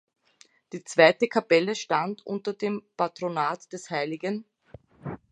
[0.73, 4.43] Die zweite Kapelle stand unter dem Patronat des hl.